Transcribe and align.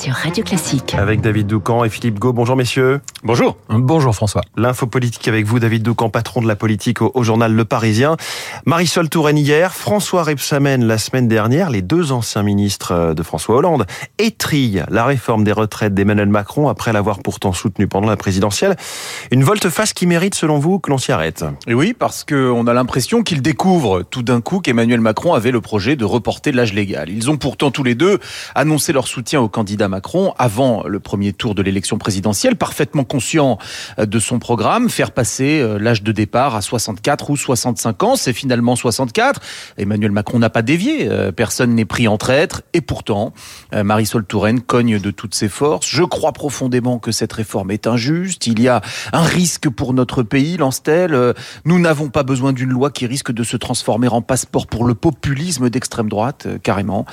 sur 0.00 0.14
Radio 0.14 0.42
Classique. 0.42 0.94
Avec 0.94 1.20
David 1.20 1.46
Doucan 1.46 1.84
et 1.84 1.90
Philippe 1.90 2.18
Gau. 2.18 2.32
Bonjour 2.32 2.56
messieurs. 2.56 3.02
Bonjour. 3.22 3.58
Bonjour 3.68 4.14
François. 4.14 4.40
L'info 4.56 4.86
politique 4.86 5.28
avec 5.28 5.44
vous, 5.44 5.58
David 5.58 5.82
Doucan, 5.82 6.08
patron 6.08 6.40
de 6.40 6.48
la 6.48 6.56
politique 6.56 7.02
au, 7.02 7.22
journal 7.22 7.52
Le 7.52 7.66
Parisien. 7.66 8.16
Marisol 8.64 9.10
Touraine 9.10 9.36
hier, 9.36 9.74
François 9.74 10.22
Rebsamen 10.22 10.86
la 10.86 10.96
semaine 10.96 11.28
dernière, 11.28 11.68
les 11.68 11.82
deux 11.82 12.12
anciens 12.12 12.42
ministres 12.42 12.92
euh, 12.92 13.12
de 13.12 13.22
François 13.22 13.56
Hollande 13.56 13.84
étrillent 14.16 14.84
la 14.88 15.04
réforme 15.04 15.44
des 15.44 15.52
retraites 15.52 15.92
d'Emmanuel 15.92 16.30
Macron 16.30 16.68
après 16.68 16.94
l'avoir 16.94 17.18
pourtant 17.18 17.52
soutenu 17.52 17.86
pendant 17.86 18.08
la 18.08 18.16
présidentielle. 18.16 18.76
Une 19.30 19.44
volte-face 19.44 19.92
qui 19.92 20.06
mérite, 20.06 20.34
selon 20.34 20.58
vous, 20.58 20.78
que 20.78 20.88
l'on 20.88 20.98
s'y 20.98 21.12
arrête. 21.12 21.44
Et 21.66 21.74
oui, 21.74 21.92
parce 21.92 22.24
qu'on 22.24 22.66
a 22.66 22.72
l'impression 22.72 23.22
qu'ils 23.22 23.42
découvrent 23.42 24.02
tout 24.02 24.22
d'un 24.22 24.40
coup 24.40 24.60
qu'Emmanuel 24.60 25.00
Macron 25.00 25.34
avait 25.34 25.50
le 25.50 25.60
projet 25.60 25.94
de 25.94 26.06
reporter 26.06 26.52
l'âge 26.52 26.72
légal. 26.72 27.10
Ils 27.10 27.28
ont 27.28 27.36
pourtant 27.36 27.70
tous 27.70 27.84
les 27.84 27.94
deux 27.94 28.18
annoncé 28.54 28.94
leur 28.94 29.06
soutien 29.06 29.42
au 29.42 29.48
candidat 29.48 29.89
Macron 29.90 30.32
avant 30.38 30.84
le 30.86 31.00
premier 31.00 31.34
tour 31.34 31.54
de 31.54 31.62
l'élection 31.62 31.98
présidentielle, 31.98 32.56
parfaitement 32.56 33.04
conscient 33.04 33.58
euh, 33.98 34.06
de 34.06 34.18
son 34.18 34.38
programme, 34.38 34.88
faire 34.88 35.12
passer 35.12 35.60
euh, 35.60 35.78
l'âge 35.78 36.02
de 36.02 36.12
départ 36.12 36.54
à 36.54 36.62
64 36.62 37.30
ou 37.30 37.36
65 37.36 38.02
ans, 38.02 38.16
c'est 38.16 38.32
finalement 38.32 38.76
64. 38.76 39.40
Emmanuel 39.76 40.12
Macron 40.12 40.38
n'a 40.38 40.50
pas 40.50 40.62
dévié, 40.62 41.08
euh, 41.10 41.32
personne 41.32 41.74
n'est 41.74 41.84
pris 41.84 42.08
en 42.08 42.16
traître, 42.16 42.62
et 42.72 42.80
pourtant, 42.80 43.32
Marisol 43.72 44.24
Touraine 44.24 44.60
cogne 44.60 44.98
de 45.00 45.10
toutes 45.10 45.34
ses 45.34 45.48
forces. 45.48 45.86
Je 45.88 46.02
crois 46.02 46.32
profondément 46.32 46.98
que 46.98 47.12
cette 47.12 47.32
réforme 47.32 47.70
est 47.70 47.86
injuste, 47.86 48.46
il 48.46 48.60
y 48.60 48.68
a 48.68 48.80
un 49.12 49.22
risque 49.22 49.68
pour 49.68 49.92
notre 49.92 50.22
pays, 50.22 50.56
lance-t-elle. 50.56 51.34
Nous 51.64 51.78
n'avons 51.78 52.08
pas 52.08 52.22
besoin 52.22 52.52
d'une 52.52 52.70
loi 52.70 52.90
qui 52.90 53.06
risque 53.06 53.32
de 53.32 53.42
se 53.42 53.56
transformer 53.56 54.08
en 54.08 54.22
passeport 54.22 54.66
pour 54.66 54.84
le 54.84 54.94
populisme 54.94 55.68
d'extrême 55.68 56.08
droite, 56.08 56.46
carrément. 56.62 57.06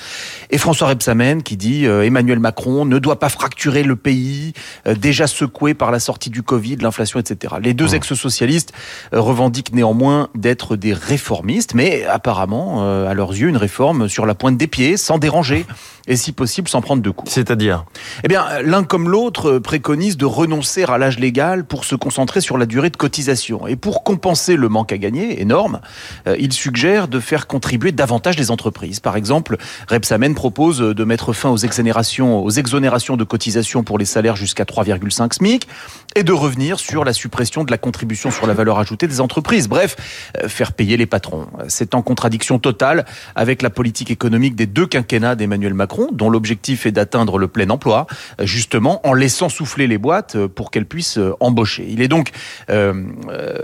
Et 0.52 0.58
François 0.58 0.90
Rebsamen 0.90 1.42
qui 1.42 1.58
dit 1.58 1.86
Emmanuel 1.86 2.40
Macron 2.40 2.67
ne 2.86 3.00
doit 3.00 3.20
pas 3.20 3.30
fracturer 3.30 3.84
le 3.84 3.96
pays, 3.96 4.54
euh, 4.88 4.96
déjà 4.96 5.28
secoué 5.28 5.74
par 5.74 5.92
la 5.92 6.00
sortie 6.00 6.30
du 6.30 6.44
Covid, 6.44 6.78
l'inflation, 6.78 7.20
etc. 7.20 7.56
Les 7.62 7.74
deux 7.74 7.92
mmh. 7.92 7.96
ex-socialistes 7.96 8.74
euh, 9.14 9.22
revendiquent 9.22 9.74
néanmoins 9.74 10.30
d'être 10.36 10.76
des 10.76 10.94
réformistes, 10.94 11.74
mais 11.74 12.06
apparemment, 12.06 12.84
euh, 12.84 13.10
à 13.10 13.14
leurs 13.14 13.32
yeux, 13.32 13.50
une 13.50 13.58
réforme 13.58 14.08
sur 14.10 14.26
la 14.26 14.36
pointe 14.36 14.58
des 14.58 14.68
pieds, 14.68 14.98
sans 14.98 15.18
déranger 15.18 15.66
et 16.08 16.16
si 16.16 16.32
possible 16.32 16.70
sans 16.70 16.82
prendre 16.82 17.02
de 17.02 17.10
coups. 17.10 17.32
C'est-à-dire? 17.32 17.86
Eh 18.24 18.28
bien, 18.28 18.46
l'un 18.64 18.84
comme 18.84 19.10
l'autre 19.10 19.60
préconise 19.60 20.18
de 20.18 20.26
renoncer 20.26 20.84
à 20.84 20.98
l'âge 20.98 21.20
légal 21.20 21.66
pour 21.66 21.86
se 21.86 21.96
concentrer 21.96 22.42
sur 22.42 22.58
la 22.58 22.66
durée 22.66 22.90
de 22.90 22.98
cotisation. 22.98 23.68
Et 23.68 23.76
pour 23.76 24.04
compenser 24.04 24.56
le 24.56 24.70
manque 24.70 24.92
à 24.92 24.98
gagner, 24.98 25.42
énorme, 25.42 25.82
euh, 26.28 26.36
il 26.40 26.54
suggère 26.54 27.08
de 27.08 27.20
faire 27.20 27.48
contribuer 27.48 27.92
davantage 27.92 28.38
les 28.38 28.52
entreprises. 28.52 29.00
Par 29.00 29.16
exemple, 29.16 29.58
Repsamen 29.88 30.34
propose 30.34 30.80
de 30.80 31.04
mettre 31.04 31.34
fin 31.34 31.50
aux 31.50 31.58
exonérations, 31.58 32.44
aux 32.44 32.50
exonérations 32.60 33.18
de 33.18 33.24
cotisation 33.24 33.84
pour 33.84 33.98
les 33.98 34.06
salaires 34.06 34.36
jusqu'à 34.36 34.64
3,5 34.64 35.34
SMIC 35.34 35.68
et 36.16 36.24
de 36.24 36.34
revenir 36.34 36.80
sur 36.80 37.04
la 37.04 37.14
suppression 37.14 37.64
de 37.64 37.72
la 37.72 37.78
contribution 37.78 38.32
sur 38.32 38.48
la 38.48 38.54
valeur 38.54 38.80
ajoutée 38.80 39.08
des 39.08 39.22
entreprises. 39.22 39.68
Bref, 39.68 39.96
euh, 40.42 40.48
faire 40.48 40.74
payer 40.74 40.98
les 40.98 41.06
patrons. 41.06 41.48
C'est 41.68 41.96
en 41.96 42.02
contradiction 42.02 42.60
totale 42.60 43.06
avec 43.36 43.62
la 43.62 43.70
politique 43.70 44.12
économique 44.12 44.56
des 44.56 44.66
deux 44.66 44.88
quinquennats 44.88 45.36
d'Emmanuel 45.36 45.74
Macron 45.74 46.10
dont 46.12 46.30
l'objectif 46.30 46.86
est 46.86 46.92
d'atteindre 46.92 47.38
le 47.38 47.48
plein 47.48 47.70
emploi, 47.70 48.08
justement 48.42 49.06
en 49.08 49.14
laissant 49.14 49.50
souffler 49.50 49.88
les 49.88 49.98
boîtes 49.98 50.36
euh, 50.36 50.48
pour 50.48 50.72
qu'elles 50.72 50.86
puissent 50.86 51.18
euh, 51.18 51.34
embaucher. 51.40 51.86
Il 51.90 52.02
est 52.02 52.08
donc, 52.08 52.32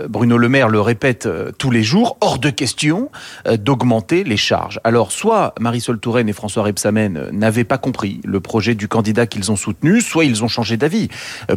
Bruno 0.08 0.38
Le 0.38 0.48
Maire 0.48 0.68
le 0.68 0.80
répète 0.80 1.28
tous 1.58 1.70
les 1.70 1.82
jours, 1.82 2.16
hors 2.20 2.38
de 2.38 2.50
question 2.50 3.10
d'augmenter 3.46 4.24
les 4.24 4.36
charges. 4.36 4.80
Alors, 4.84 5.12
soit 5.12 5.54
Marisol 5.60 5.98
Touraine 5.98 6.28
et 6.28 6.32
François 6.32 6.62
Rebsamen 6.62 7.28
n'avaient 7.32 7.64
pas 7.64 7.78
compris 7.78 8.20
le 8.24 8.40
projet 8.40 8.74
du 8.74 8.83
candidat 8.88 9.26
qu'ils 9.26 9.50
ont 9.50 9.56
soutenu, 9.56 10.00
soit 10.00 10.24
ils 10.24 10.42
ont 10.44 10.48
changé 10.48 10.76
d'avis. 10.76 11.08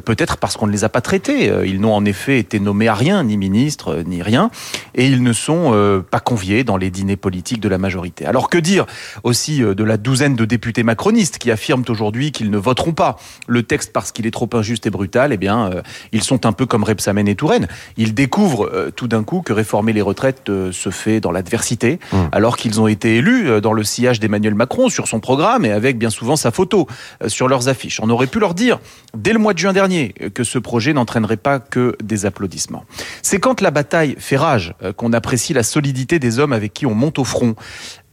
Peut-être 0.06 0.38
parce 0.38 0.58
qu'on 0.58 0.68
ne 0.68 0.72
les 0.72 0.84
a 0.84 0.90
pas 0.90 1.02
traités. 1.02 1.52
Ils 1.66 1.80
n'ont 1.80 1.94
en 1.94 2.06
effet 2.06 2.40
été 2.40 2.60
nommés 2.60 2.88
à 2.88 2.94
rien, 2.94 3.24
ni 3.24 3.38
ministre, 3.38 4.04
ni 4.06 4.22
rien, 4.22 4.50
et 4.96 5.06
ils 5.06 5.24
ne 5.24 5.34
sont 5.34 6.04
pas 6.10 6.20
conviés 6.20 6.64
dans 6.64 6.78
les 6.78 6.90
dîners 6.90 7.16
politiques 7.16 7.60
de 7.60 7.70
la 7.70 7.78
majorité. 7.78 8.26
Alors 8.26 8.50
que 8.50 8.58
dire 8.58 8.86
aussi 9.24 9.60
de 9.60 9.84
la 9.84 9.98
douzaine 9.98 10.36
de 10.36 10.46
députés 10.46 10.84
macronistes 10.84 11.38
qui 11.38 11.52
affirment 11.52 11.86
aujourd'hui 11.90 12.32
qu'ils 12.32 12.52
ne 12.52 12.58
voteront 12.58 12.94
pas 12.94 13.18
le 13.48 13.64
texte 13.64 13.92
parce 13.94 14.12
qu'il 14.12 14.26
est 14.28 14.32
trop 14.32 14.50
injuste 14.54 14.86
et 14.86 14.90
brutal, 14.90 15.34
eh 15.34 15.38
bien, 15.38 15.72
euh, 15.72 15.82
ils 16.12 16.24
sont 16.24 16.46
un 16.46 16.52
peu 16.52 16.66
comme 16.66 16.84
Repsamen 16.84 17.28
et 17.28 17.36
Touraine. 17.36 17.68
Ils 17.98 18.14
découvrent 18.14 18.70
euh, 18.74 18.92
tout 18.92 19.08
d'un 19.08 19.24
coup 19.24 19.42
que 19.42 19.54
réformer 19.54 19.94
les 19.94 20.02
retraites 20.02 20.50
euh, 20.50 20.72
se 20.72 20.90
fait 20.90 21.20
dans 21.20 21.32
l'adversité, 21.32 22.00
mmh. 22.12 22.18
alors 22.32 22.58
qu'ils 22.58 22.80
ont 22.82 22.88
été 22.88 23.18
élus 23.18 23.62
dans 23.62 23.74
le 23.74 23.84
sillage 23.84 24.20
d'Emmanuel 24.20 24.56
Macron 24.56 24.90
sur 24.90 25.08
son 25.08 25.20
programme 25.20 25.66
et 25.66 25.72
avec 25.72 25.98
bien 25.98 26.10
souvent 26.10 26.36
sa 26.36 26.52
photo 26.52 26.88
sur 27.28 27.48
leurs 27.48 27.68
affiches. 27.68 28.00
On 28.02 28.10
aurait 28.10 28.28
pu 28.28 28.40
leur 28.40 28.54
dire 28.54 28.80
dès 29.16 29.34
le 29.34 29.40
mois 29.40 29.54
de 29.54 29.60
juin 29.60 29.74
dernier 29.74 30.14
que 30.34 30.44
ce 30.44 30.60
projet 30.60 30.94
n'entraînerait 30.94 31.38
pas 31.38 31.60
que 31.60 31.96
des 32.04 32.26
applaudissements. 32.26 32.86
C'est 33.22 33.40
quand 33.40 33.62
la 33.62 33.72
bataille 33.72 34.16
fait 34.20 34.38
rage 34.38 34.76
qu'on 34.98 35.14
apprécie 35.14 35.54
la 35.54 35.64
solidité 35.64 36.20
des 36.20 36.40
hommes 36.40 36.54
avec 36.54 36.74
qui 36.74 36.86
on 36.86 36.94
monte 36.94 37.20
au 37.20 37.24
front 37.24 37.56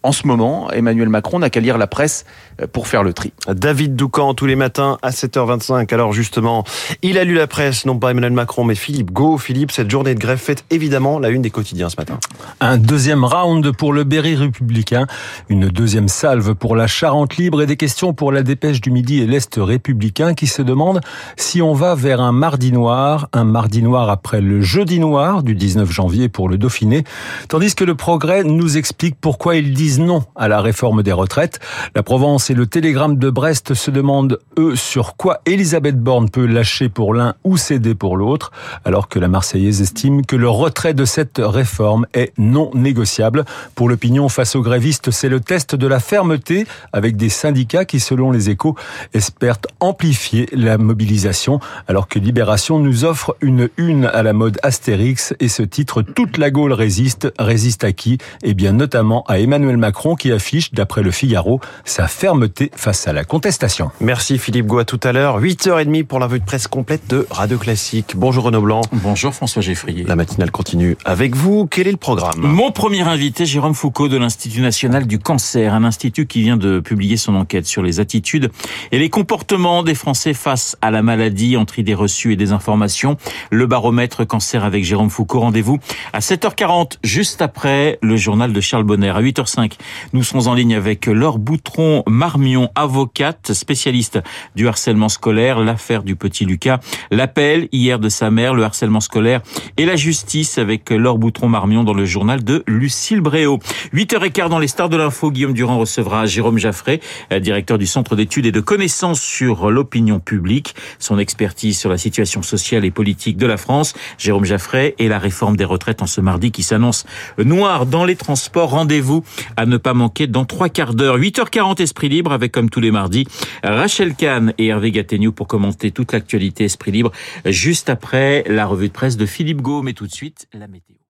en 0.04 0.12
ce 0.12 0.26
moment, 0.26 0.70
Emmanuel 0.70 1.08
Macron 1.08 1.38
n'a 1.38 1.48
qu'à 1.48 1.60
lire 1.60 1.78
la 1.78 1.86
presse 1.86 2.26
euh, 2.60 2.66
pour 2.70 2.86
faire 2.88 3.02
le 3.02 3.14
tri. 3.14 3.32
David 3.48 3.96
Doucan, 3.96 4.34
tous 4.34 4.44
les 4.44 4.54
matins 4.54 4.98
à 5.00 5.10
7h25. 5.10 5.92
Alors 5.94 6.12
justement, 6.12 6.62
il 7.00 7.16
a 7.16 7.24
lu 7.24 7.34
la 7.34 7.46
presse, 7.46 7.86
non 7.86 7.98
pas 7.98 8.10
Emmanuel 8.10 8.32
Macron, 8.32 8.64
mais 8.64 8.74
Philippe 8.74 9.12
Go. 9.12 9.38
Philippe, 9.38 9.72
cette 9.72 9.90
journée 9.90 10.14
de 10.14 10.20
grève 10.20 10.38
fait 10.38 10.62
évidemment 10.68 11.18
la 11.18 11.30
une 11.30 11.40
des 11.40 11.48
quotidiens 11.48 11.88
ce 11.88 11.96
matin. 11.96 12.18
Un 12.60 12.76
deuxième 12.76 13.24
round 13.24 13.74
pour 13.74 13.94
le 13.94 14.04
Berry 14.04 14.36
républicain, 14.36 15.06
une 15.48 15.68
deuxième 15.68 16.08
salve 16.08 16.54
pour 16.54 16.76
la 16.76 16.86
Charente 16.86 17.38
libre 17.38 17.62
et 17.62 17.66
des 17.66 17.78
questions 17.78 18.12
pour 18.12 18.30
la 18.30 18.42
dépêche 18.42 18.82
du 18.82 18.90
Midi 18.90 19.22
et 19.22 19.26
l'Est 19.26 19.54
républicain 19.56 20.34
qui 20.34 20.48
se 20.48 20.60
demandent 20.60 21.00
si 21.38 21.62
on 21.62 21.72
va 21.72 21.94
vers 21.94 22.20
un 22.20 22.32
mardi 22.32 22.72
noir, 22.72 23.30
un 23.32 23.44
mardi 23.44 23.80
noir 23.80 24.10
après 24.10 24.42
le 24.42 24.60
jeudi 24.60 24.98
noir 24.98 25.42
du 25.42 25.54
19 25.54 25.90
janvier 25.90 26.28
pour 26.28 26.50
le 26.50 26.58
Dauphiné, 26.58 27.04
tandis 27.48 27.74
que 27.74 27.84
le 27.84 27.94
progrès 27.94 28.44
nous 28.44 28.76
explique 28.76 29.16
pourquoi 29.18 29.56
ils 29.56 29.72
disent 29.72 29.93
non 29.98 30.24
à 30.36 30.48
la 30.48 30.60
réforme 30.60 31.02
des 31.02 31.12
retraites. 31.12 31.60
La 31.94 32.02
Provence 32.02 32.50
et 32.50 32.54
le 32.54 32.66
Télégramme 32.66 33.18
de 33.18 33.30
Brest 33.30 33.74
se 33.74 33.90
demandent, 33.90 34.38
eux, 34.58 34.76
sur 34.76 35.16
quoi 35.16 35.40
Elisabeth 35.46 35.98
Borne 35.98 36.30
peut 36.30 36.46
lâcher 36.46 36.88
pour 36.88 37.14
l'un 37.14 37.34
ou 37.44 37.56
céder 37.56 37.94
pour 37.94 38.16
l'autre, 38.16 38.52
alors 38.84 39.08
que 39.08 39.18
la 39.18 39.28
Marseillaise 39.28 39.80
estime 39.80 40.24
que 40.24 40.36
le 40.36 40.48
retrait 40.48 40.94
de 40.94 41.04
cette 41.04 41.40
réforme 41.42 42.06
est 42.14 42.32
non 42.38 42.70
négociable. 42.74 43.44
Pour 43.74 43.88
l'opinion 43.88 44.28
face 44.28 44.56
aux 44.56 44.62
grévistes, 44.62 45.10
c'est 45.10 45.28
le 45.28 45.40
test 45.40 45.74
de 45.74 45.86
la 45.86 46.00
fermeté 46.00 46.66
avec 46.92 47.16
des 47.16 47.28
syndicats 47.28 47.84
qui, 47.84 48.00
selon 48.00 48.30
les 48.30 48.50
échos, 48.50 48.76
espèrent 49.12 49.58
amplifier 49.80 50.48
la 50.52 50.78
mobilisation, 50.78 51.60
alors 51.88 52.08
que 52.08 52.18
Libération 52.18 52.78
nous 52.78 53.04
offre 53.04 53.36
une 53.40 53.68
une 53.76 54.06
à 54.06 54.22
la 54.22 54.32
mode 54.32 54.58
Astérix 54.62 55.34
et 55.40 55.48
ce 55.48 55.62
titre 55.62 56.02
Toute 56.02 56.38
la 56.38 56.50
Gaule 56.50 56.72
résiste, 56.72 57.32
résiste 57.38 57.84
à 57.84 57.92
qui? 57.92 58.18
Eh 58.42 58.54
bien, 58.54 58.72
notamment 58.72 59.24
à 59.26 59.38
Emmanuel 59.38 59.76
Macron 59.84 60.14
qui 60.14 60.32
affiche, 60.32 60.72
d'après 60.72 61.02
le 61.02 61.10
Figaro, 61.10 61.60
sa 61.84 62.08
fermeté 62.08 62.70
face 62.74 63.06
à 63.06 63.12
la 63.12 63.22
contestation. 63.22 63.90
Merci 64.00 64.38
Philippe 64.38 64.64
Goua 64.64 64.86
tout 64.86 65.00
à 65.02 65.12
l'heure. 65.12 65.42
8h30 65.42 66.04
pour 66.04 66.20
la 66.20 66.26
vue 66.26 66.40
de 66.40 66.44
presse 66.46 66.68
complète 66.68 67.02
de 67.10 67.26
Radio 67.30 67.58
Classique. 67.58 68.14
Bonjour 68.16 68.44
Renaud 68.44 68.62
Blanc. 68.62 68.80
Bonjour 68.92 69.34
François 69.34 69.60
Geffrier. 69.60 70.04
La 70.04 70.16
matinale 70.16 70.50
continue 70.50 70.96
avec 71.04 71.36
vous. 71.36 71.66
Quel 71.66 71.86
est 71.86 71.90
le 71.90 71.98
programme 71.98 72.38
Mon 72.38 72.72
premier 72.72 73.02
invité, 73.02 73.44
Jérôme 73.44 73.74
Foucault 73.74 74.08
de 74.08 74.16
l'Institut 74.16 74.62
national 74.62 75.06
du 75.06 75.18
cancer, 75.18 75.74
un 75.74 75.84
institut 75.84 76.26
qui 76.26 76.40
vient 76.40 76.56
de 76.56 76.80
publier 76.80 77.18
son 77.18 77.34
enquête 77.34 77.66
sur 77.66 77.82
les 77.82 78.00
attitudes 78.00 78.50
et 78.90 78.98
les 78.98 79.10
comportements 79.10 79.82
des 79.82 79.94
Français 79.94 80.32
face 80.32 80.78
à 80.80 80.90
la 80.90 81.02
maladie 81.02 81.58
entre 81.58 81.78
idées 81.78 81.92
reçues 81.92 82.32
et 82.32 82.36
des 82.36 82.52
informations. 82.52 83.18
Le 83.50 83.66
baromètre 83.66 84.26
cancer 84.26 84.64
avec 84.64 84.82
Jérôme 84.82 85.10
Foucault. 85.10 85.40
Rendez-vous 85.40 85.78
à 86.14 86.20
7h40, 86.20 86.92
juste 87.04 87.42
après 87.42 87.98
le 88.00 88.16
journal 88.16 88.54
de 88.54 88.60
Charles 88.62 88.84
Bonner. 88.84 89.10
À 89.10 89.20
8h05, 89.20 89.73
nous 90.12 90.22
serons 90.22 90.46
en 90.46 90.54
ligne 90.54 90.74
avec 90.74 91.06
Laure 91.06 91.38
Boutron-Marmion, 91.38 92.70
avocate, 92.74 93.52
spécialiste 93.52 94.18
du 94.54 94.68
harcèlement 94.68 95.08
scolaire, 95.08 95.60
l'affaire 95.60 96.02
du 96.02 96.16
petit 96.16 96.44
Lucas, 96.44 96.80
l'appel 97.10 97.68
hier 97.72 97.98
de 97.98 98.08
sa 98.08 98.30
mère, 98.30 98.54
le 98.54 98.64
harcèlement 98.64 99.00
scolaire 99.00 99.40
et 99.76 99.84
la 99.84 99.96
justice 99.96 100.58
avec 100.58 100.90
Laure 100.90 101.18
Boutron-Marmion 101.18 101.84
dans 101.84 101.94
le 101.94 102.04
journal 102.04 102.42
de 102.42 102.62
Lucille 102.66 103.20
Bréau. 103.20 103.58
8h15 103.92 104.48
dans 104.48 104.58
les 104.58 104.68
stars 104.68 104.88
de 104.88 104.96
l'info, 104.96 105.30
Guillaume 105.30 105.54
Durand 105.54 105.78
recevra 105.78 106.26
Jérôme 106.26 106.58
Jaffré, 106.58 107.00
directeur 107.40 107.78
du 107.78 107.86
Centre 107.86 108.16
d'études 108.16 108.46
et 108.46 108.52
de 108.52 108.60
connaissances 108.60 109.20
sur 109.20 109.70
l'opinion 109.70 110.20
publique, 110.20 110.74
son 110.98 111.18
expertise 111.18 111.78
sur 111.78 111.90
la 111.90 111.98
situation 111.98 112.42
sociale 112.42 112.84
et 112.84 112.90
politique 112.90 113.36
de 113.36 113.46
la 113.46 113.56
France. 113.56 113.94
Jérôme 114.18 114.44
Jaffré 114.44 114.94
et 114.98 115.08
la 115.08 115.18
réforme 115.18 115.56
des 115.56 115.64
retraites 115.64 116.02
en 116.02 116.06
ce 116.06 116.20
mardi 116.20 116.50
qui 116.50 116.62
s'annonce 116.62 117.04
noir 117.38 117.86
dans 117.86 118.04
les 118.04 118.16
transports. 118.16 118.70
Rendez-vous 118.70 119.24
à 119.64 119.66
ne 119.66 119.78
pas 119.78 119.94
manquer 119.94 120.26
dans 120.26 120.44
trois 120.44 120.68
quarts 120.68 120.94
d'heure. 120.94 121.18
8h40 121.18 121.80
Esprit 121.80 122.10
Libre 122.10 122.32
avec 122.32 122.52
comme 122.52 122.68
tous 122.68 122.80
les 122.80 122.90
mardis 122.90 123.26
Rachel 123.62 124.14
Kahn 124.14 124.52
et 124.58 124.66
Hervé 124.66 124.90
Gattegnou 124.90 125.32
pour 125.32 125.48
commenter 125.48 125.90
toute 125.90 126.12
l'actualité 126.12 126.64
Esprit 126.64 126.92
Libre 126.92 127.12
juste 127.46 127.88
après 127.88 128.44
la 128.46 128.66
revue 128.66 128.88
de 128.88 128.92
presse 128.92 129.16
de 129.16 129.24
Philippe 129.24 129.62
Gaume 129.62 129.88
et 129.88 129.94
tout 129.94 130.06
de 130.06 130.12
suite 130.12 130.48
la 130.52 130.68
météo. 130.68 131.03